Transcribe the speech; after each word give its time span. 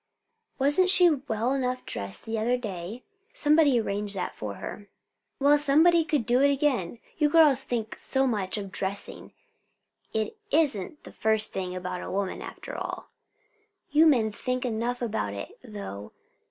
"Wasn't 0.57 0.89
she 0.89 1.07
well 1.11 1.53
enough 1.53 1.85
dressed 1.85 2.25
the 2.25 2.39
other 2.39 2.57
day?" 2.57 3.03
"Somebody 3.33 3.79
arranged 3.79 4.15
that 4.15 4.33
for 4.35 4.55
her." 4.55 4.89
"Well, 5.37 5.59
somebody 5.59 6.03
could 6.05 6.25
do 6.25 6.41
it 6.41 6.51
again. 6.51 6.97
You 7.19 7.29
girls 7.29 7.61
think 7.61 7.99
so 7.99 8.25
much 8.25 8.57
of 8.57 8.71
dressing. 8.71 9.31
It 10.11 10.39
isn't 10.49 11.03
the 11.03 11.11
first 11.11 11.53
thing 11.53 11.75
about 11.75 12.01
a 12.01 12.09
woman, 12.09 12.41
after 12.41 12.75
all." 12.75 13.11
"You 13.91 14.07
men 14.07 14.31
think 14.31 14.65
enough 14.65 15.03
about 15.03 15.35
it, 15.35 15.55
though. 15.63 16.13